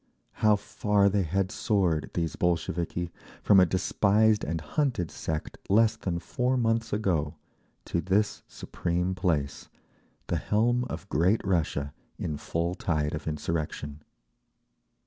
How 0.41 0.55
far 0.55 1.09
they 1.09 1.21
had 1.21 1.51
soared, 1.51 2.09
these 2.15 2.35
Bolsheviki, 2.35 3.11
from 3.43 3.59
a 3.59 3.67
despised 3.67 4.43
and 4.43 4.59
hunted 4.59 5.11
sect 5.11 5.59
less 5.69 5.95
than 5.95 6.17
four 6.17 6.57
months 6.57 6.91
ago, 6.91 7.35
to 7.85 8.01
this 8.01 8.41
supreme 8.47 9.13
place, 9.13 9.69
the 10.25 10.37
helm 10.37 10.85
of 10.85 11.07
great 11.09 11.45
Russia 11.45 11.93
in 12.17 12.35
full 12.37 12.73
tide 12.73 13.13
of 13.13 13.27
insurrection! 13.27 14.01